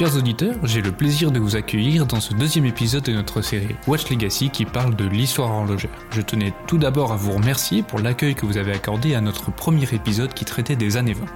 [0.00, 3.76] Chers auditeurs, j'ai le plaisir de vous accueillir dans ce deuxième épisode de notre série
[3.86, 5.90] Watch Legacy qui parle de l'histoire horlogère.
[6.12, 9.50] Je tenais tout d'abord à vous remercier pour l'accueil que vous avez accordé à notre
[9.52, 11.26] premier épisode qui traitait des années 20.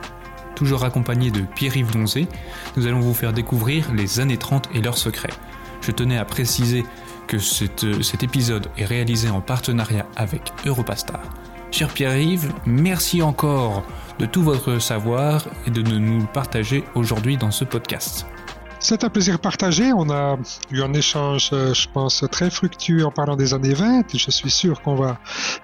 [0.55, 2.27] Toujours accompagné de Pierre-Yves Donzé,
[2.79, 5.35] nous allons vous faire découvrir les années 30 et leurs secrets.
[5.83, 6.87] Je tenais à préciser
[7.27, 11.21] que cet épisode est réalisé en partenariat avec Europastar.
[11.71, 13.85] Cher Pierre-Yves, merci encore
[14.19, 18.25] de tout votre savoir et de nous le partager aujourd'hui dans ce podcast.
[18.85, 19.95] C'est un plaisir partagé.
[19.95, 20.37] On a
[20.71, 24.15] eu un échange, euh, je pense, très fructueux en parlant des années 20.
[24.15, 25.17] je suis sûr qu'on va,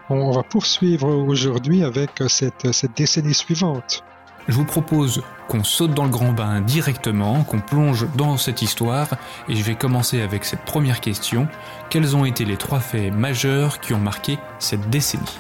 [0.09, 4.03] on va poursuivre aujourd'hui avec cette, cette décennie suivante.
[4.49, 9.09] Je vous propose qu'on saute dans le grand bain directement, qu'on plonge dans cette histoire,
[9.51, 11.47] et je vais commencer avec cette première question.
[11.91, 15.39] Quels ont été les trois faits majeurs qui ont marqué cette décennie?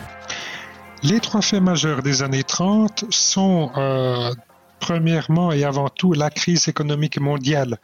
[1.02, 4.34] Les trois faits majeurs des années 30 sont euh,
[4.80, 7.78] premièrement et avant tout la crise économique mondiale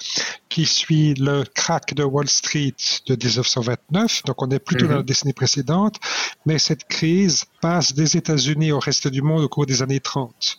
[0.48, 2.74] qui suit le crack de Wall Street
[3.06, 5.04] de 1929, donc on est plutôt dans la mhm.
[5.04, 5.96] décennie précédente,
[6.46, 10.58] mais cette crise passe des États-Unis au reste du monde au cours des années 30.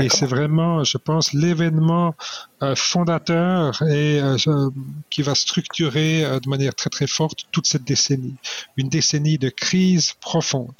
[0.00, 2.14] Et c'est vraiment, je pense, l'événement
[2.62, 4.70] euh, fondateur et euh,
[5.10, 8.36] qui va structurer euh, de manière très très forte toute cette décennie,
[8.76, 10.72] une décennie de crise profonde.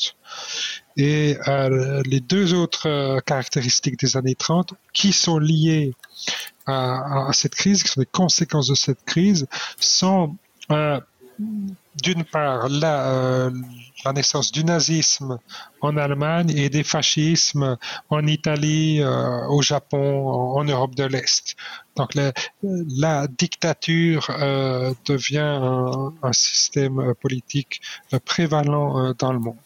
[0.97, 5.95] Et euh, les deux autres euh, caractéristiques des années 30 qui sont liées
[6.67, 9.47] à, cette crise, qui sont des conséquences de cette crise,
[9.79, 10.37] sont
[10.73, 11.01] euh,
[12.03, 13.51] d'une part la, euh,
[14.05, 15.39] la, naissance du nazisme
[15.81, 17.77] en Allemagne et des fascismes
[18.11, 21.57] en Italie, euh, au Japon, en, en Europe de l'Est.
[21.97, 27.81] Donc la, la dictature euh, devient un, un, système politique
[28.25, 29.57] prévalent dans le monde.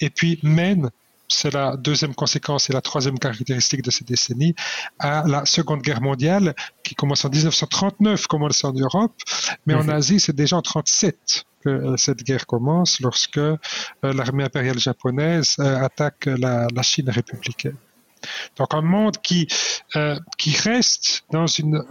[0.00, 0.90] Et puis mène
[1.28, 4.54] c'est la deuxième conséquence et la troisième caractéristique de cette décennie,
[4.98, 9.14] à la Seconde Guerre mondiale qui commence en 1939, commence en Europe,
[9.66, 9.90] mais en mhm.
[9.90, 13.56] Asie, c'est déjà en 1937 que euh, cette guerre commence lorsque euh,
[14.02, 17.76] l'armée impériale japonaise euh, attaque la, Chine républicaine.
[18.56, 19.48] Donc un monde qui,
[20.38, 21.82] qui reste dans une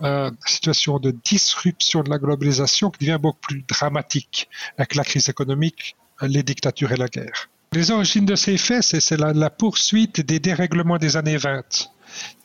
[0.48, 5.96] situation de disruption de la globalisation qui devient beaucoup plus dramatique avec la crise économique,
[6.22, 7.50] les dictatures et la guerre.
[7.72, 11.90] Les origines de ces faits, c'est la, poursuite des dérèglements des années 20.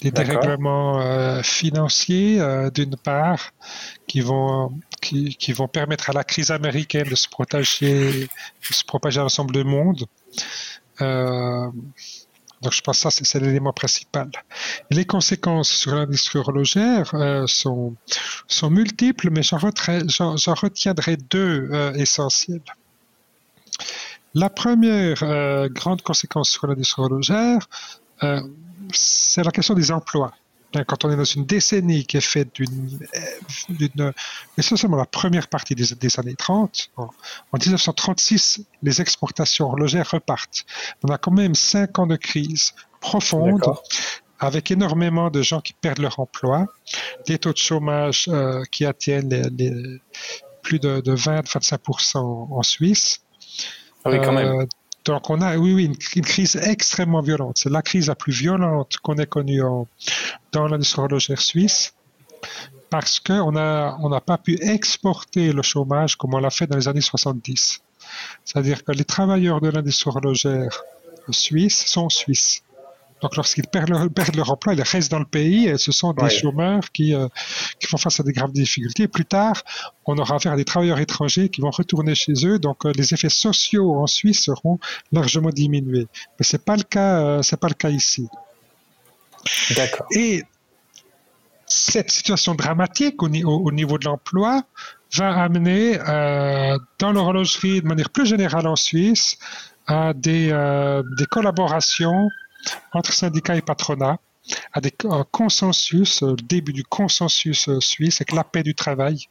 [0.01, 3.53] Des dérèglements euh, financiers, euh, d'une part,
[4.07, 8.29] qui vont, qui, vont permettre à la crise américaine de se propager,
[8.69, 10.07] de se propager à l'ensemble du monde.
[11.01, 11.69] Euh,
[12.63, 14.31] donc je pense que ça, c'est l'élément principal.
[14.91, 17.13] les conséquences sur l'industrie horlogère
[17.47, 17.95] sont,
[18.49, 22.63] sont multiples, mais j'en retiendrai deux essentiels.
[24.35, 27.69] La première grande conséquence sur l'industrie horlogère,
[28.93, 30.33] c'est la question des emplois.
[30.75, 32.99] Ben, quand on est dans une décennie qui est faite d'une,
[34.59, 37.09] essentiellement la première partie des, années 30, en,
[37.55, 40.67] 1936, les exportations horlogères repartent.
[41.05, 43.63] On a quand même cinq ans de crise profonde,
[44.41, 46.67] avec énormément de gens qui perdent leur emploi,
[47.27, 50.01] des taux de chômage euh, qui atteignent les,
[50.63, 53.23] plus de, de 20-25% en Suisse.
[54.05, 54.61] Ah oui, quand même.
[54.61, 54.67] Euh,
[55.05, 57.57] donc on a, oui, oui, une, crise extrêmement violente.
[57.59, 59.63] C'est la crise la plus violente qu'on ait connue
[60.53, 61.95] dans l'industrie horlogère suisse
[62.91, 66.77] parce qu'on n'a on n'a pas pu exporter le chômage comme on l'a fait dans
[66.77, 67.81] les années 70.
[68.45, 70.83] C'est-à-dire que les travailleurs de l'industrie horlogère
[71.31, 72.63] suisse sont suisses.
[73.21, 73.91] Donc, lorsqu'ils perdent
[74.37, 77.29] leur, emploi, ils restent dans le pays et ce sont des chômeurs qui, euh,
[77.81, 79.09] qui font face à des graves difficultés.
[79.09, 79.63] Plus tard,
[80.07, 82.59] on aura affaire à des travailleurs étrangers qui vont retourner chez eux.
[82.59, 84.79] Donc, euh, les effets sociaux en Suisse seront
[85.11, 86.07] largement diminués.
[86.39, 88.29] Mais c'est pas le cas, euh, c'est pas le cas ici.
[89.75, 90.07] D'accord.
[90.13, 90.45] Et
[91.67, 94.63] cette situation dramatique au, au niveau de l'emploi
[95.15, 95.97] va amener
[96.99, 99.39] dans l'horlogerie de manière plus générale en Suisse
[99.87, 100.49] à des,
[101.19, 102.29] des collaborations
[102.93, 104.19] entre syndicats et patronat
[104.73, 109.27] à un consensus, le début du consensus euh, suisse avec la paix du travail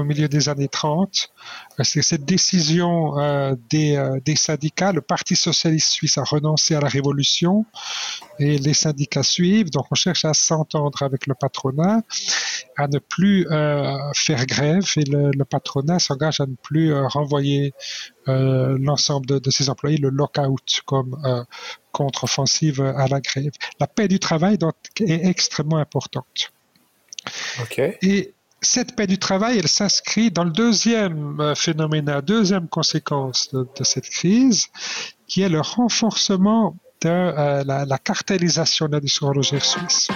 [0.00, 1.30] au milieu des années 30.
[1.78, 4.92] Euh, c'est cette décision euh, des, des, syndicats.
[4.92, 7.64] Le Parti socialiste suisse a renoncé à la révolution
[8.38, 9.70] et les syndicats suivent.
[9.70, 12.02] Donc on cherche à s'entendre avec le patronat,
[12.76, 13.46] à ne plus
[14.14, 17.72] faire grève et le, patronat s'engage à ne plus renvoyer
[18.26, 21.16] l'ensemble de, de, ses employés, le lockout comme
[21.92, 23.52] contre-offensive à la grève.
[23.80, 26.52] La paix du travail donc, est extrêmement importante.
[28.02, 33.54] Et cette paix du travail, elle s'inscrit dans le deuxième euh, phénomène, la deuxième conséquence
[33.54, 34.66] de, cette crise,
[35.26, 40.08] qui est le renforcement de euh, la, la, cartélisation de l'industrie horlogère suisse.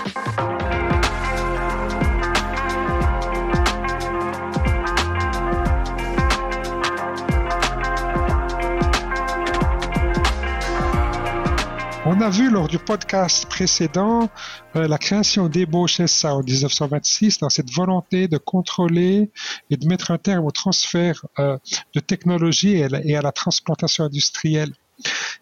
[12.15, 14.29] On a vu lors du podcast précédent
[14.77, 19.31] euh, la création d'EBO-SA en 1926 dans cette volonté de contrôler
[19.71, 21.57] et de mettre un terme au transfert euh,
[21.95, 24.75] de technologie et à la, transplantation industrielle.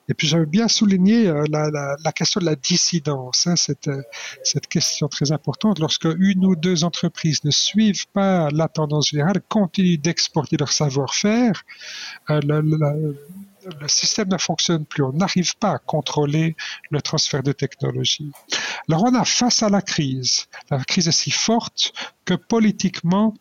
[0.08, 5.32] Et puis j'avais bien souligné euh, la, question de la dissidence, hein, cette, question très
[5.32, 5.80] importante.
[5.80, 11.64] Lorsque une ou deux entreprises ne suivent pas la tendance générale, continuent d'exporter leur savoir-faire,
[13.80, 16.56] le système ne fonctionne plus, on n'arrive pas à contrôler
[16.90, 18.30] le transfert de technologie.
[18.88, 21.92] Alors on a face à la crise, la crise est si forte
[22.24, 23.34] que politiquement,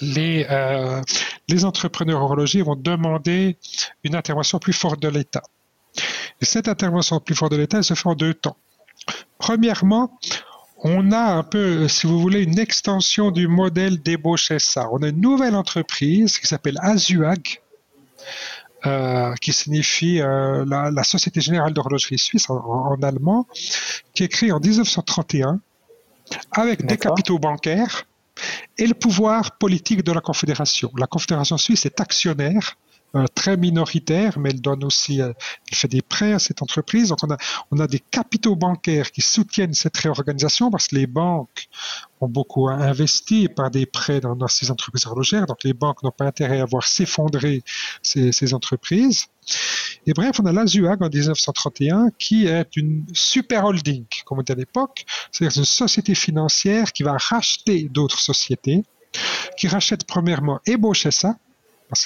[0.00, 1.00] les, euh,
[1.48, 3.58] les entrepreneurs horlogers vont demander
[4.04, 5.42] une intervention plus forte de l'État.
[6.40, 8.56] Et cette intervention plus forte de l'État, elle se fait en deux temps.
[9.38, 10.18] Premièrement,
[10.84, 14.88] on a un peu, si vous voulez, une extension du modèle d'ébauche ça.
[14.90, 17.60] On a une nouvelle entreprise qui s'appelle Azuag,
[18.84, 23.46] euh, qui signifie euh, la, Société Générale d'Horlogerie Suisse en, allemand,
[24.12, 25.60] qui est créée en 1931
[26.50, 28.06] avec des capitaux bancaires
[28.78, 30.90] et le pouvoir politique de la Confédération.
[30.98, 32.76] La Confédération suisse est actionnaire
[33.34, 35.32] très minoritaire, mais elle donne aussi, euh,
[35.70, 37.10] elle fait des prêts à cette entreprise.
[37.10, 37.36] Donc on a,
[37.70, 41.68] on a des capitaux bancaires qui soutiennent cette réorganisation parce que les banques
[42.20, 45.46] ont beaucoup investi par des prêts dans, ces entreprises horlogères.
[45.46, 47.62] Donc les banques n'ont pas intérêt à voir s'effondrer
[48.02, 49.26] ces, ces entreprises.
[50.06, 54.52] Et bref, on a l'ASUAG en 1931 qui est une super holding, comme on dit
[54.52, 58.84] à l'époque, c'est-à-dire une société financière qui va racheter d'autres sociétés,
[59.58, 60.60] qui rachète premièrement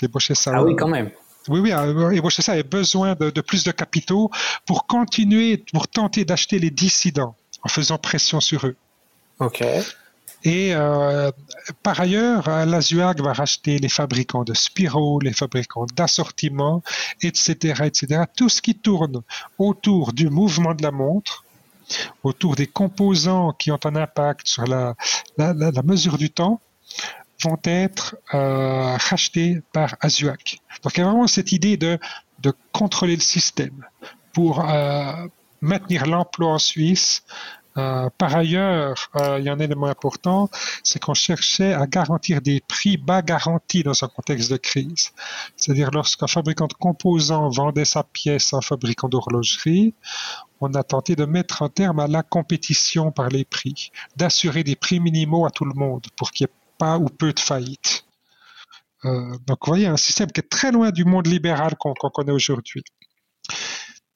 [0.02, 1.10] Ebochessa, ah oui, quand même.
[1.48, 4.30] Oui, oui, euh, ça a besoin de, plus de capitaux
[4.66, 8.76] pour continuer, pour tenter d'acheter les dissidents en faisant pression sur eux.
[9.38, 9.62] OK.
[10.44, 11.30] Et euh,
[11.82, 16.82] par ailleurs, la ZUAG va racheter les fabricants de spiraux, les fabricants d'assortiments,
[17.22, 18.24] etc., etc.
[18.36, 19.22] Tout ce qui tourne
[19.58, 21.44] autour du mouvement de la montre,
[22.22, 24.94] autour des composants qui ont un impact sur la
[25.84, 26.60] mesure du temps,
[27.42, 30.58] vont être euh, rachetés par Azuac.
[30.82, 31.98] Donc il y a vraiment cette idée de,
[32.40, 33.84] de contrôler le système
[34.32, 35.12] pour euh,
[35.60, 37.24] maintenir l'emploi en Suisse.
[37.78, 40.48] Euh, par ailleurs, il y a un élément important,
[40.82, 45.12] c'est qu'on cherchait à garantir des prix bas garantis dans un contexte de crise.
[45.58, 49.92] C'est-à-dire lorsqu'un fabricant de composants vendait sa pièce à un fabricant d'horlogerie,
[50.60, 54.76] on a tenté de mettre un terme à la compétition par les prix, d'assurer des
[54.76, 58.04] prix minimaux à tout le monde pour qu'il y ait pas ou peu de faillites.
[59.04, 62.32] Euh, donc, vous voyez, un système qui est très loin du monde libéral qu'on connaît
[62.32, 62.82] aujourd'hui.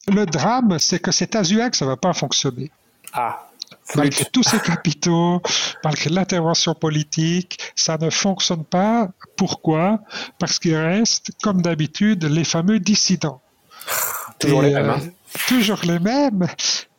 [0.08, 2.70] Le drame, c'est que cet ASUAC, ça ne va pas fonctionner.
[3.12, 3.46] Ah.
[3.94, 5.42] Malgré tous ces capitaux,
[5.84, 9.08] malgré l'intervention politique, ça ne fonctionne pas.
[9.36, 10.00] Pourquoi?
[10.38, 13.40] Parce qu'il reste, comme d'habitude, les fameux dissidents.
[14.38, 14.90] Toujours les mêmes.
[14.90, 15.00] Hein.
[15.04, 16.46] Euh, toujours les mêmes.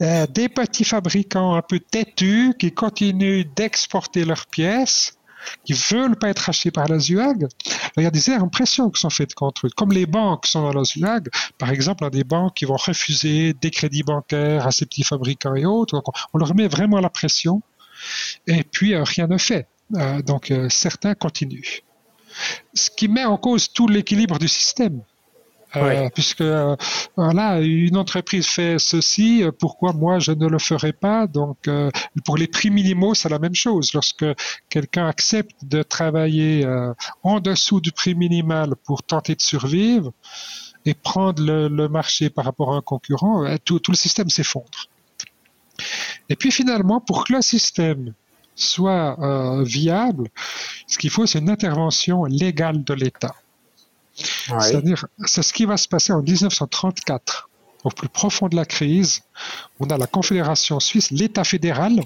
[0.01, 5.17] Euh, des petits fabricants un peu têtus qui continuent d'exporter leurs pièces
[5.65, 7.47] qui veulent pas être rachetés par la ZUAG,
[7.97, 9.69] il y a des impressions qui sont faites contre eux.
[9.75, 12.65] Comme les banques sont dans la ZUAG, par exemple, il y a des banques qui
[12.65, 16.01] vont refuser des crédits bancaires à ces petits fabricants et autres.
[16.33, 17.61] on leur met vraiment la pression
[18.47, 19.67] et puis euh, rien ne fait.
[19.95, 21.81] Euh, donc euh, certains continuent.
[22.73, 25.01] Ce qui met en cause tout l'équilibre du système.
[25.77, 26.75] Euh, puisque euh,
[27.15, 31.27] voilà, une entreprise fait ceci, pourquoi moi je ne le ferai pas?
[31.27, 31.89] Donc euh,
[32.25, 33.93] pour les prix minimaux, c'est la même chose.
[33.93, 34.25] Lorsque
[34.69, 36.67] quelqu'un accepte de travailler
[37.23, 40.11] en dessous du prix minimal pour tenter de survivre
[40.85, 44.89] et prendre le, marché par rapport à un concurrent, tout, tout le système s'effondre.
[46.29, 48.13] Et puis finalement, pour que le système
[48.55, 49.17] soit
[49.63, 50.27] viable,
[50.87, 53.35] ce qu'il faut, c'est une intervention légale de l'État.
[54.59, 57.49] C'est-à-dire, c'est ce qui va se passer en 1934.
[57.83, 59.23] Au plus profond de la crise,
[59.79, 61.99] on a la Confédération suisse, l'État fédéral,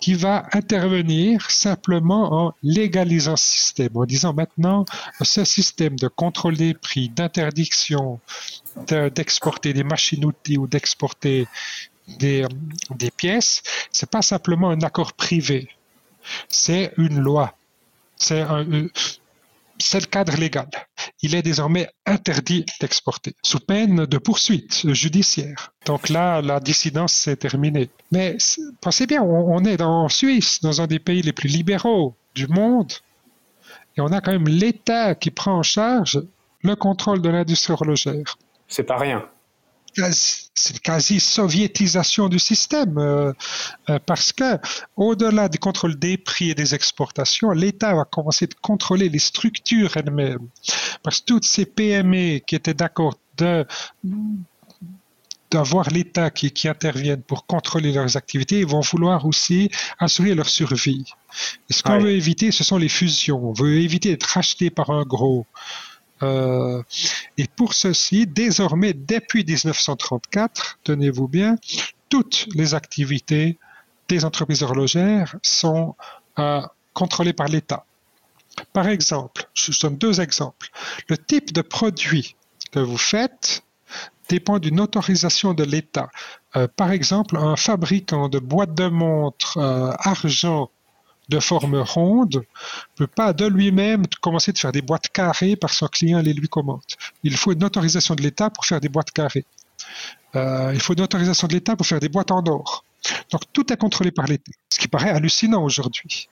[0.00, 4.84] qui va intervenir simplement en légalisant ce système, en disant maintenant,
[5.20, 8.18] ce système de contrôle des prix, d'interdiction
[8.86, 11.46] d'exporter des machines-outils ou d'exporter
[12.18, 12.46] des,
[12.96, 15.68] des pièces, c'est pas simplement un accord privé,
[16.48, 17.54] c'est une loi.
[18.16, 18.86] C'est un,
[19.82, 20.68] c'est le cadre légal.
[21.22, 25.72] Il est désormais interdit d'exporter, sous peine de poursuite judiciaire.
[25.86, 27.90] Donc là, la dissidence s'est terminée.
[28.12, 28.36] Mais
[28.80, 32.92] pensez bien, on, est en Suisse, dans un des pays les plus libéraux du monde,
[33.96, 36.20] et on a quand même l'État qui prend en charge
[36.62, 38.38] le contrôle de l'industrie horlogère.
[38.68, 39.24] C'est pas rien
[39.94, 43.32] c'est une quasi-soviétisation du système, euh,
[43.88, 44.58] euh, parce que
[44.96, 49.96] au-delà du contrôle des prix et des exportations, l'État va commencer de contrôler les structures
[49.96, 50.48] elles-mêmes.
[51.02, 53.66] Parce que toutes ces PME qui étaient d'accord de
[55.50, 59.68] d'avoir l'État qui, qui intervienne pour contrôler leurs activités, ils vont vouloir aussi
[59.98, 61.04] assurer leur survie.
[61.68, 63.50] Et ce qu'on veut éviter, ce sont les fusions.
[63.50, 65.46] On veut éviter d'être racheté par un gros.
[66.22, 66.82] Euh,
[67.38, 71.56] et pour ceci, désormais, depuis 1934, tenez-vous bien,
[72.08, 73.58] toutes les activités
[74.08, 75.94] des entreprises horlogères sont
[76.38, 76.60] euh,
[76.94, 77.84] contrôlées par l'État.
[78.72, 80.68] Par exemple, je donne deux exemples.
[81.08, 82.36] Le type de produit
[82.72, 83.62] que vous faites
[84.28, 86.10] dépend d'une autorisation de l'État.
[86.56, 90.70] Euh, par exemple, un fabricant de boîtes de montres argent
[91.30, 95.74] de forme ronde ne peut pas de lui-même commencer de faire des boîtes carrées parce
[95.74, 96.80] que son client les lui commande.
[97.22, 99.46] Il faut une autorisation de l'État pour faire des boîtes carrées.
[100.36, 102.84] Euh, il faut une autorisation de l'État pour faire des boîtes en or.
[103.30, 106.28] Donc tout est contrôlé par l'État, ce qui paraît hallucinant aujourd'hui.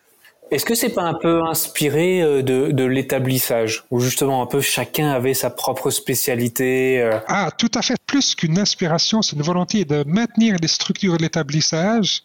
[0.51, 5.11] Est-ce que c'est pas un peu inspiré euh, de, l'établissage, où justement un peu chacun
[5.11, 7.19] avait sa propre spécialité euh?
[7.29, 7.97] Ah, tout à fait.
[8.07, 12.23] Plus qu'une inspiration, c'est une volonté de maintenir les structures de l'établissage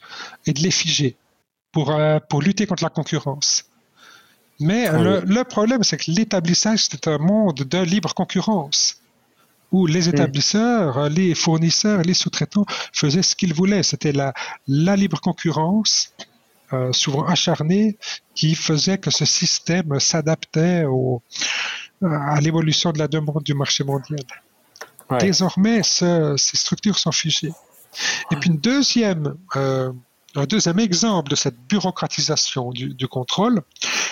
[0.48, 1.18] et de les figer
[1.74, 3.66] pour, euh, pour lutter contre la concurrence.
[4.62, 9.02] Mais ah le, problème, c'est que l'établissage, c'est un monde de libre concurrence
[9.72, 10.14] où les hmm.
[10.14, 13.84] établisseurs, les fournisseurs, les sous-traitants faisaient ce qu'ils voulaient.
[13.84, 14.34] C'était la,
[14.68, 16.14] la libre concurrence
[16.72, 17.98] euh, souvent acharné
[18.36, 20.86] qui faisait que ce système s'adaptait
[22.02, 24.24] à l'évolution de la demande du marché mondial.
[25.20, 27.54] Désormais, ces structures sont figées.
[28.32, 29.92] Et puis une deuxième euh,
[30.36, 33.62] un deuxième exemple de cette bureaucratisation du, contrôle,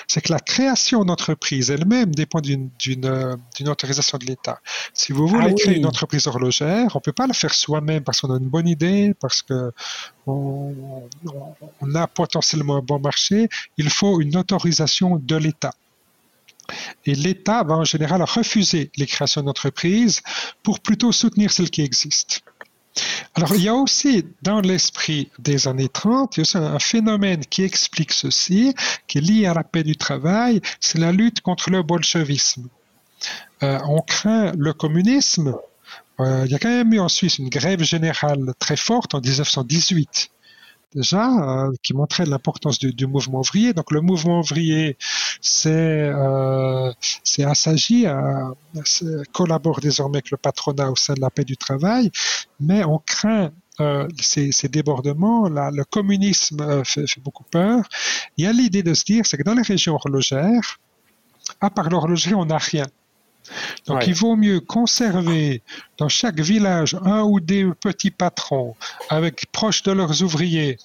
[0.07, 2.69] c'est que la création d'entreprise elle-même dépend d'une
[3.05, 3.35] euh,
[3.65, 4.59] autorisation de l'État.
[4.93, 8.03] Si vous voulez ah créer une entreprise horlogère, on ne peut pas le faire soi-même
[8.03, 9.71] parce qu'on a une bonne idée, parce qu'on
[10.27, 13.49] on, a potentiellement un bon marché.
[13.77, 15.73] Il faut une autorisation de l'État.
[17.05, 20.21] Et l'État va en général refuser les créations d'entreprises
[20.63, 22.37] pour plutôt soutenir celles qui existent.
[23.35, 26.79] Alors, il y a aussi dans l'esprit des années 30, il y a aussi un
[26.79, 28.75] phénomène qui explique ceci,
[29.07, 32.67] qui est lié à la paix du travail, c'est la lutte contre le bolchevisme.
[33.63, 35.55] Euh, on craint le communisme.
[36.19, 39.21] Euh, il y a quand même eu en Suisse une grève générale très forte en
[39.21, 40.29] 1918
[40.93, 43.73] déjà, euh, qui montrait l'importance du, mouvement ouvrier.
[43.73, 44.97] Donc le mouvement ouvrier,
[45.41, 46.91] c'est euh,
[47.39, 52.11] assagi, euh, collabore désormais avec le patronat au sein de la paix du travail,
[52.59, 57.83] mais on craint euh, ces, ces, débordements, là, le communisme fait, fait, beaucoup peur.
[58.37, 60.79] Il y a l'idée de se dire, c'est que dans les régions horlogères,
[61.61, 62.85] à part l'horlogerie, on n'a rien.
[63.87, 65.61] Donc il vaut mieux conserver
[65.97, 68.75] dans chaque village un ou deux petits patrons
[69.09, 70.77] avec proches de leurs ouvriers,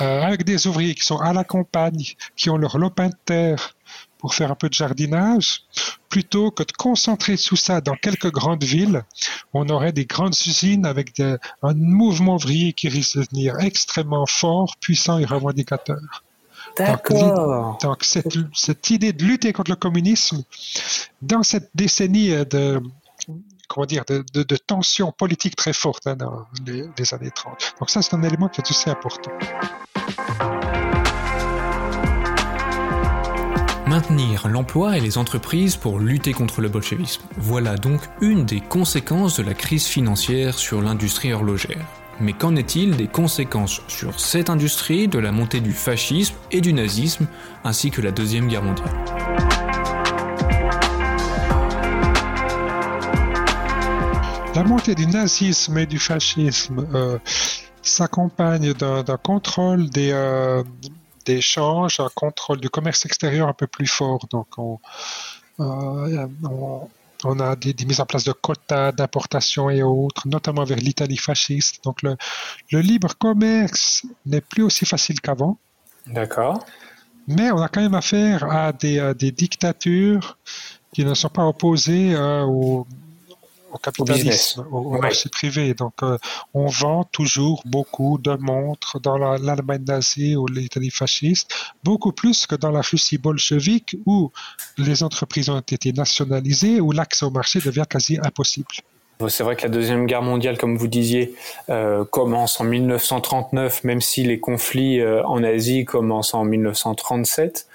[0.00, 2.04] euh, avec des ouvriers qui sont à la campagne,
[2.36, 3.74] qui ont leur lopin de terre
[4.18, 5.64] pour faire un peu de jardinage,
[6.08, 9.04] plutôt que de concentrer tout ça dans quelques grandes villes.
[9.52, 14.76] On aurait des grandes usines avec un mouvement ouvrier qui risque de devenir extrêmement fort,
[14.80, 16.24] puissant et revendicateur.
[16.76, 17.78] D'accord.
[17.82, 20.42] Donc, cette, idée de lutter contre le communisme,
[21.22, 22.80] dans cette décennie de,
[23.68, 27.74] comment dire, de, de, tensions politiques très fortes hein, dans les, années 30.
[27.80, 29.30] Donc ça, c'est un élément qui est aussi important.
[33.86, 37.22] Maintenir l'emploi et les entreprises pour lutter contre le bolchevisme.
[37.36, 41.86] Voilà donc une des conséquences de la crise financière sur l'industrie horlogère.
[42.20, 46.72] Mais qu'en est-il des conséquences sur cette industrie de la montée du fascisme et du
[46.72, 47.26] nazisme,
[47.64, 48.88] ainsi que la Deuxième Guerre mondiale?
[54.54, 57.18] La montée du nazisme et du fascisme euh,
[57.82, 60.62] s'accompagne d'un contrôle des, euh,
[61.24, 64.20] des échanges, un contrôle du commerce extérieur un peu plus fort.
[64.30, 64.78] Donc on,
[65.58, 66.88] euh, on
[67.24, 71.82] on a des, mises en place de quotas d'importation et autres, notamment vers l'Italie fasciste.
[71.84, 72.16] Donc le,
[72.70, 75.58] libre commerce n'est plus aussi facile qu'avant.
[76.06, 76.64] D'accord.
[77.26, 80.38] Mais on a quand même affaire à des, dictatures
[80.92, 82.86] qui ne sont pas opposées euh, aux,
[83.74, 85.74] au capitalisme, au, marché privé.
[85.74, 86.16] Donc, euh,
[86.54, 91.52] on vend toujours beaucoup de montres dans l'Allemagne nazie ou l'Italie fasciste,
[91.82, 94.30] beaucoup plus que dans la Russie bolchevique où
[94.78, 98.66] les entreprises ont été nationalisées, où l'accès au marché devient quasi impossible.
[99.28, 101.34] C'est vrai que la Deuxième Guerre mondiale, comme vous disiez,
[101.70, 107.66] euh, commence en 1939, même si les conflits euh, en Asie commencent en 1937.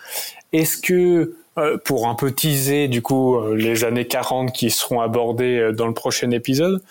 [0.52, 1.38] Est-ce que euh,
[1.84, 5.88] pour un peu teaser du coup euh, les années 40 qui seront abordées euh, dans
[5.88, 6.82] le prochain épisode.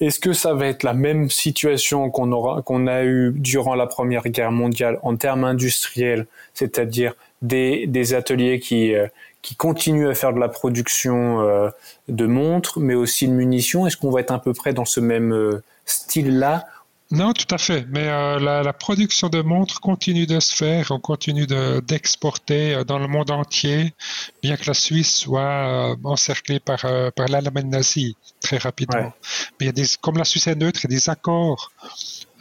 [0.00, 3.86] Est-ce que ça va être la même situation qu'on aura qu'on a eu durant la
[3.86, 8.94] Première Guerre mondiale en termes industriels, c'est-à-dire des, des ateliers qui,
[9.42, 11.70] qui continuent à faire de la production
[12.08, 13.86] de montres, mais aussi de munitions?
[13.86, 16.64] Est-ce qu'on va être à peu près dans ce même style-là
[17.10, 17.86] non, tout à fait.
[17.90, 20.90] Mais euh, la, production de montres continue de se faire.
[20.90, 23.94] On continue d'exporter euh, dans le monde entier,
[24.42, 26.80] bien que la Suisse soit euh, encerclée par,
[27.14, 29.12] par l'Allemagne nazie très rapidement.
[29.60, 31.72] Mais il y a des, comme la Suisse est neutre, il y a des accords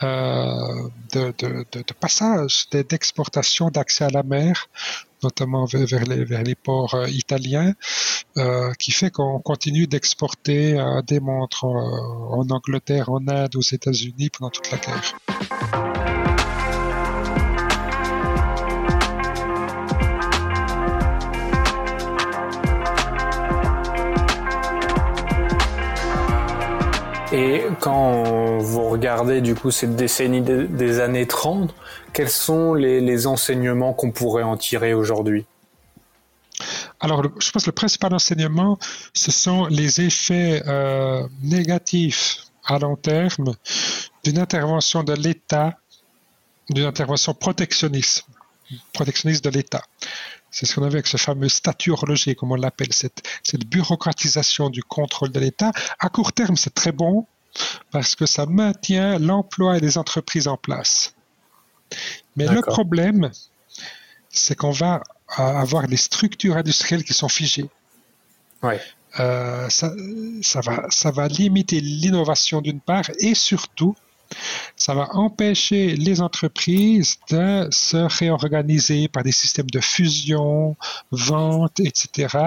[0.01, 4.67] de, de, de, passage, d'exportation, d'accès à la mer
[5.23, 6.03] notamment vers,
[6.43, 7.73] les, ports euh, italiens,
[8.37, 14.29] euh, qui fait qu'on continue d'exporter euh, des montres en Angleterre, en Inde, aux États-Unis
[14.29, 16.32] pendant toute la guerre.
[27.33, 31.73] Et quand vous regardez du coup cette décennie des années 30,
[32.13, 35.47] quels sont les, enseignements qu'on pourrait en tirer aujourd'hui?
[36.99, 38.77] Alors, je pense que le principal enseignement,
[39.15, 43.55] ce sont les effets euh, négatifs à long terme
[44.23, 45.79] d'une intervention de l'État,
[46.69, 48.25] d'une intervention protectionniste,
[48.93, 49.81] protectionniste de l'État.
[50.53, 54.69] C'est ce qu'on avait avec ce fameux statut horloger, comme on l'appelle, cette, cette bureaucratisation
[54.69, 55.71] du contrôle de l'État.
[55.99, 57.25] À court terme, c'est très bon
[57.89, 61.15] parce que ça maintient l'emploi et les entreprises en place.
[62.35, 63.31] Mais le problème,
[64.29, 65.01] c'est qu'on va
[65.35, 67.69] avoir des structures industrielles qui sont figées.
[69.19, 69.91] Euh, ça,
[70.61, 73.95] va, ça va limiter l'innovation d'une part et surtout,
[74.75, 80.75] ça va empêcher les entreprises de se réorganiser par des systèmes de fusion,
[81.11, 82.37] vente, etc.,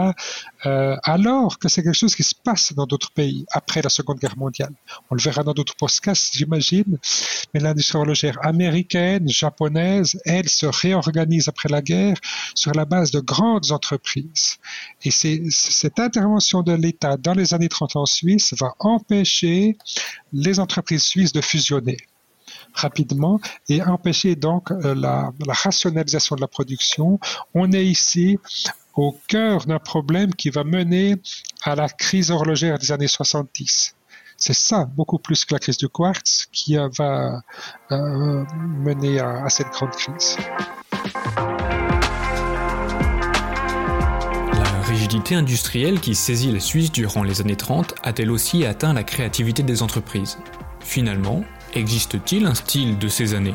[0.65, 4.19] euh, alors que c'est quelque chose qui se passe dans d'autres pays après la Seconde
[4.19, 4.73] Guerre mondiale.
[5.11, 6.99] On le verra dans d'autres podcasts, j'imagine,
[7.53, 12.17] mais l'industrie horlogère américaine, japonaise, elle se réorganise après la guerre
[12.55, 14.59] sur la base de grandes entreprises.
[15.05, 19.77] Et cette intervention de l'État dans les années 30 en Suisse va empêcher
[20.33, 21.76] les entreprises suisses de fusionner
[22.75, 27.19] rapidement et empêcher donc euh, la, rationalisation de la production.
[27.55, 28.39] On est ici
[28.95, 31.17] au cœur d'un problème qui va mener
[31.63, 33.95] à la crise horlogère des années 70.
[34.39, 37.41] C'est ça, beaucoup plus que la crise du quartz, qui va
[37.91, 40.37] euh, mener à, cette grande crise.
[44.53, 49.05] La rigidité industrielle qui saisit la Suisse durant les années 30 a-t-elle aussi atteint la
[49.05, 50.37] créativité des entreprises?
[50.81, 51.43] Finalement,
[51.77, 53.55] Existe-t-il un style de ces années?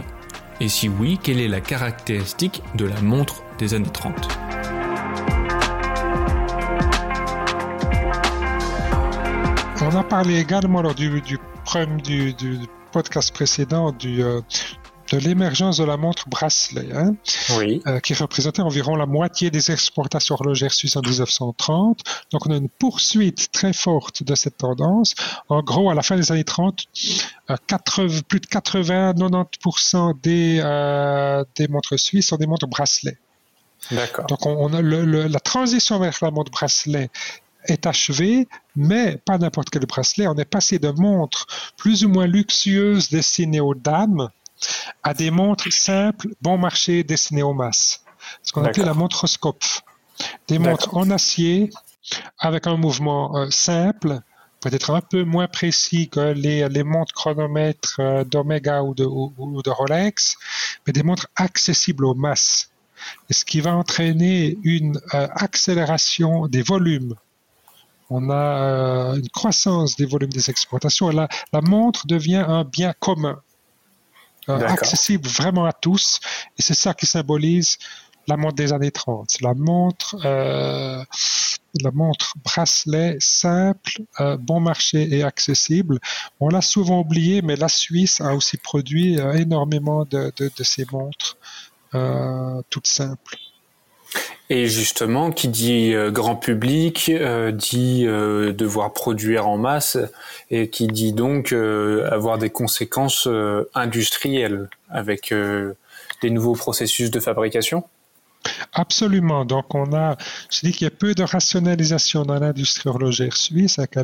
[0.60, 4.14] Et si oui, quelle est la caractéristique de la montre des années 30
[9.82, 11.40] On a parlé également lors du, du,
[12.92, 14.42] podcast précédent du, euh,
[15.12, 17.16] de l'émergence de la montre bracelet, hein,
[17.52, 22.00] euh, qui représentait environ la moitié des exportations horlogères suisses en 1930.
[22.32, 25.16] Donc on a une poursuite très forte de cette tendance.
[25.50, 26.86] En gros, à la fin des années 30,
[27.50, 27.56] euh,
[28.28, 33.18] plus de 80-90% des, euh, des montres suisses sont des montres bracelet.
[33.92, 34.28] D'accord.
[34.28, 37.10] Donc on, a la transition vers la montre bracelet
[37.66, 40.28] est achevée, mais pas n'importe quel bracelet.
[40.28, 41.46] On est passé de montres
[41.78, 44.30] plus ou moins luxueuses destinées aux dames
[45.04, 48.04] à des montres simples, bon marché, destinées aux masses.
[48.44, 49.64] Ce qu'on appelle la montroscope.
[50.48, 51.70] Des montres en acier
[52.40, 54.20] avec un mouvement euh, simple,
[54.60, 59.62] peut-être un peu moins précis que les, les montres chronomètres euh, d'Omega ou de, ou,
[59.64, 60.38] de Rolex,
[60.86, 62.70] mais des montres accessibles aux masses.
[63.30, 67.16] ce qui va entraîner une euh, accélération des volumes.
[68.10, 71.30] On a une croissance des volumes des exportations la
[71.62, 73.42] montre devient un bien commun.
[74.50, 76.20] Euh, accessible vraiment à tous.
[76.58, 77.78] Et c'est ça qui symbolise
[78.28, 79.42] la montre des années 30.
[79.42, 81.04] La montre, euh,
[81.82, 86.00] la montre bracelet simple, euh, bon marché et accessible.
[86.40, 90.86] On l'a souvent oublié, mais la Suisse a aussi produit énormément de, de, de, ces
[90.92, 91.38] montres
[92.70, 93.36] toutes simples.
[94.50, 99.98] Et justement, qui dit euh, grand public, euh, dit euh, devoir produire en masse,
[100.50, 103.30] et qui dit donc avoir des conséquences
[103.74, 105.34] industrielles avec
[106.22, 107.86] des nouveaux processus de fabrication
[108.74, 109.46] Absolument.
[109.46, 110.18] Donc, on a,
[110.50, 113.96] je dis qu'il y a peu de rationalisation dans l'industrie horlogère suisse avec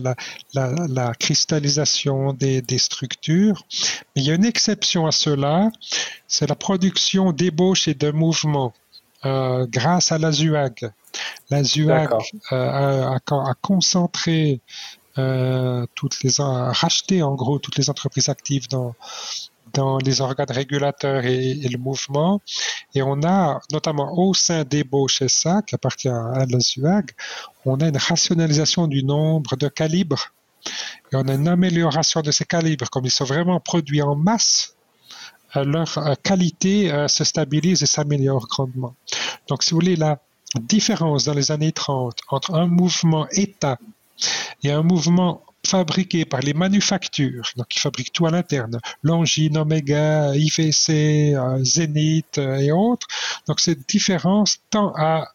[0.54, 3.64] la, cristallisation des, structures.
[4.16, 5.70] Il y a une exception à cela,
[6.28, 8.74] c'est la production d'ébauches et de mouvements.
[9.26, 10.92] Euh, grâce à la ZUAG.
[11.50, 12.10] La ZUAG
[12.52, 14.62] euh, a, concentré
[15.18, 18.94] euh, toutes les, a racheté en gros toutes les entreprises actives dans,
[19.74, 22.42] dans les organes régulateurs et, le mouvement.
[22.94, 24.64] Et on a, notamment au sein
[25.08, 27.12] chez ça, qui appartient à la ZUAG,
[27.66, 30.32] on a une rationalisation du nombre de calibres
[31.12, 32.88] et on a une amélioration de ces calibres.
[32.92, 34.77] Comme ils sont vraiment produits en masse,
[35.56, 38.96] leur euh, qualité euh, se stabilise et s'améliore grandement.
[39.48, 40.20] Donc, si vous voulez, la
[40.62, 43.78] différence dans les années 30 entre un mouvement état
[44.64, 50.34] et un mouvement fabriqué par les manufactures, donc qui fabriquent tout à l'interne, Longines, Omega,
[50.34, 53.08] IVC, Zenith et autres.
[53.48, 55.28] Donc cette différence tend à,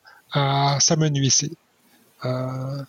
[0.81, 1.53] s'amenuiser.
[2.25, 2.83] Euh,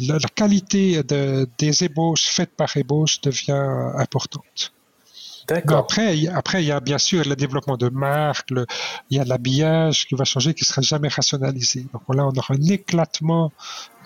[0.00, 4.72] la, qualité des ébauches faites par ébauche devient importante.
[5.48, 8.50] Après, après, il y a bien sûr le développement de marques,
[9.10, 11.86] il y a l'habillage qui va changer, qui ne sera jamais rationalisé.
[11.92, 13.52] Donc là, on aura un éclatement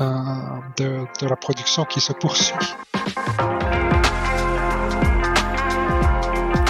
[0.01, 0.05] euh,
[0.77, 2.55] de, de la production qui se poursuit.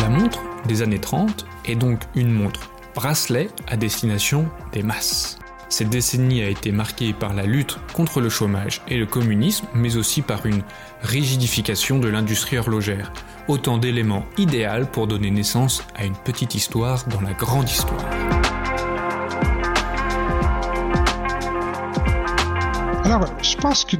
[0.01, 2.61] La montre des années 30 est donc une montre
[2.95, 5.39] bracelet à destination des masses.
[5.69, 9.97] Cette décennie a été marquée par la lutte contre le chômage et le communisme, mais
[9.97, 10.63] aussi par une
[11.03, 13.13] rigidification de l'industrie horlogère.
[13.49, 18.05] Autant d'éléments idéaux pour donner naissance à une petite histoire dans la grande histoire.
[23.05, 23.97] Alors, je pense que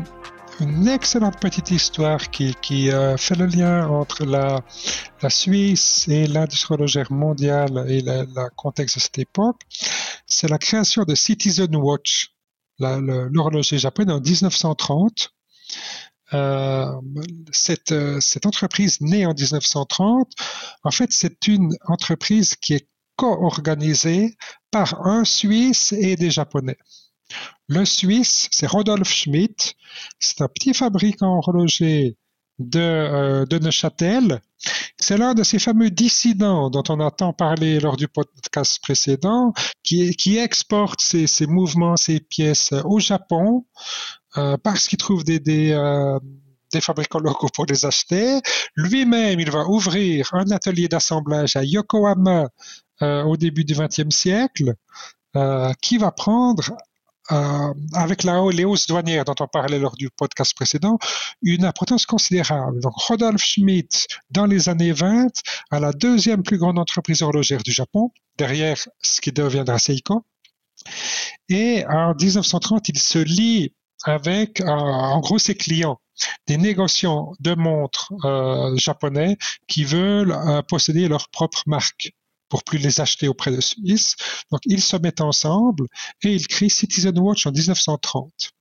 [0.61, 4.63] une excellente petite histoire qui, euh, fait le lien entre la,
[5.23, 9.61] la Suisse et l'industrie horlogère mondiale et le contexte de cette époque.
[10.27, 12.33] C'est la création de Citizen Watch,
[12.79, 15.36] l'horloger japonais en 1930.
[16.35, 16.87] Euh,
[17.53, 20.33] cette, cette entreprise née en 1930,
[20.83, 24.37] en fait, c'est une entreprise qui est co-organisée
[24.71, 26.79] par un Suisse et des Japonais.
[27.69, 29.75] Le Suisse, c'est Rodolphe Schmidt.
[30.19, 32.17] C'est un petit fabricant horloger
[32.59, 34.41] de, euh, Neuchâtel.
[34.99, 40.15] C'est l'un de ces fameux dissidents dont on entend parler lors du podcast précédent, qui,
[40.17, 43.67] qui exporte ses mouvements, ses pièces au Japon
[44.39, 45.41] euh, parce qu'il trouve des,
[45.73, 46.19] euh,
[46.73, 48.41] des fabricants locaux pour les acheter.
[48.75, 52.49] Lui-même, il va ouvrir un atelier d'assemblage à Yokohama
[53.03, 54.75] euh, au début du XXe siècle,
[55.83, 56.75] qui va prendre
[57.93, 60.99] avec la, les hausses douanières dont on parlait lors du podcast précédent,
[61.43, 62.81] une importance considérable.
[62.81, 65.29] Donc, Rodolphe Schmidt, dans les années 20,
[65.71, 70.25] a la deuxième plus grande entreprise horlogère du Japon, derrière ce qui deviendra Seiko.
[71.51, 76.01] Et en 1930, il se lie avec, euh, en gros, ses clients,
[76.47, 79.37] des négociants de montres euh, japonais
[79.69, 82.13] qui veulent euh, posséder leur propre marque
[82.49, 84.15] pour plus les acheter auprès de Suisse.
[84.51, 85.87] Donc, ils se mettent ensemble
[86.23, 88.53] et ils créent Citizen Watch en 1930.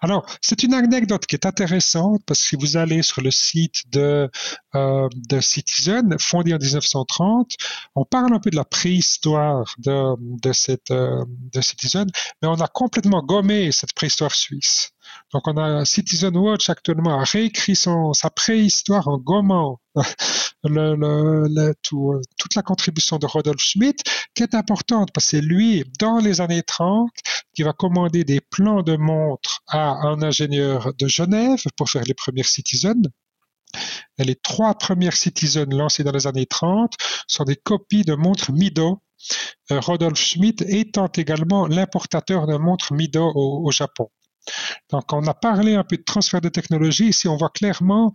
[0.00, 3.90] Alors, c'est une anecdote qui est intéressante parce que si vous allez sur le site
[3.90, 4.30] de,
[4.74, 5.08] euh,
[5.40, 7.56] Citizen, fondé en 1930,
[7.94, 12.06] on parle un peu de la préhistoire euh, de Citizen,
[12.42, 14.90] mais on a complètement gommé cette préhistoire suisse.
[15.32, 19.80] Donc, on a Citizen Watch actuellement a réécrit son, sa préhistoire en gommant
[21.82, 24.02] tout, toute la contribution de Rodolphe Schmidt,
[24.34, 27.10] qui est importante parce que c'est lui, dans les années 30,
[27.54, 32.14] qui va commander des plans de montres à un ingénieur de Genève pour faire les
[32.14, 33.02] premières Citizen.
[34.18, 36.94] Et les trois premières Citizen lancées dans les années 30
[37.26, 39.02] sont des copies de montres Mido,
[39.72, 44.08] euh, Rodolphe Schmidt étant également l'importateur de montres Mido au, Japon.
[44.90, 47.08] Donc, on a parlé un peu de transfert de technologie.
[47.08, 48.12] Ici, on voit clairement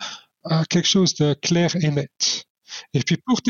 [0.49, 2.45] euh, quelque chose de clair et net.
[2.93, 3.41] Et puis pour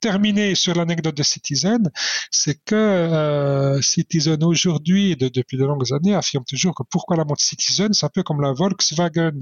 [0.00, 1.90] terminer sur l'anecdote de Citizen,
[2.30, 7.24] c'est que euh, Citizen aujourd'hui, de, depuis de longues années, affirme toujours que pourquoi la
[7.24, 9.32] montre Citizen, c'est un peu comme la Volkswagen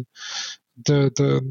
[0.76, 1.42] d'Adolf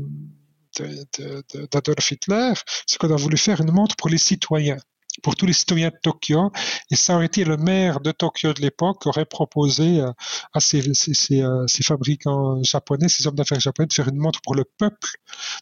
[2.12, 2.54] Hitler,
[2.88, 4.80] c'est qu'on a voulu faire une montre pour les citoyens
[5.24, 6.52] pour tous les citoyens de Tokyo.
[6.92, 10.12] Et ça aurait été le maire de Tokyo de l'époque qui aurait proposé euh,
[10.54, 14.54] à ces, ces, euh, fabricants japonais, ces hommes d'affaires japonais, de faire une montre pour
[14.54, 15.18] le peuple.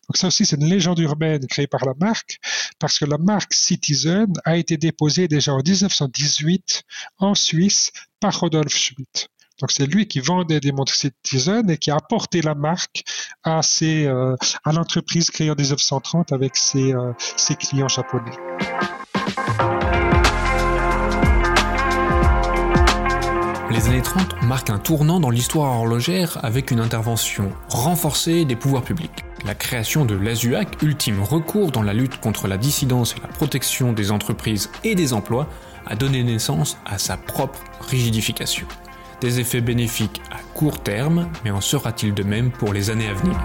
[0.09, 2.39] Donc ça aussi, c'est une légende urbaine créée par la marque,
[2.79, 6.83] parce que la marque Citizen a été déposée déjà en 1918
[7.19, 9.30] en Suisse par Rodolphe Schmidt.
[9.61, 13.03] Donc c'est lui qui vendait des montres Citizen et qui a apporté la marque
[13.43, 16.93] à, ses, euh, l'entreprise créée en 1930 avec ses,
[17.37, 18.31] ses clients japonais.
[23.71, 28.83] Les années 30 marquent un tournant dans l'histoire horlogère avec une intervention renforcée des pouvoirs
[28.83, 29.23] publics.
[29.45, 33.93] La création de l'ASUAC, ultime recours dans la lutte contre la dissidence et la protection
[33.93, 35.47] des entreprises et des emplois,
[35.85, 38.67] a donné naissance à sa propre rigidification.
[39.21, 43.13] Des effets bénéfiques à court terme, mais en sera-t-il de même pour les années à
[43.13, 43.37] venir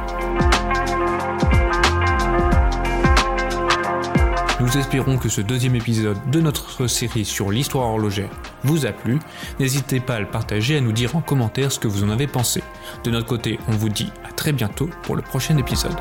[4.59, 8.31] Nous espérons que ce deuxième épisode de notre série sur l'histoire horlogère
[8.65, 9.19] vous a plu.
[9.61, 12.27] N'hésitez pas à le partager, à nous dire en commentaire ce que vous en avez
[12.27, 12.63] pensé.
[13.05, 15.95] De notre côté, on vous dit à très bientôt pour le prochain épisode.